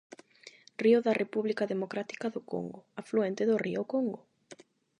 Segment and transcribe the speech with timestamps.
[0.81, 4.19] Río da República Democrática do Congo, afluente do río Congo.